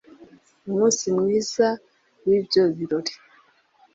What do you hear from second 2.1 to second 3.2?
w’ibyo birori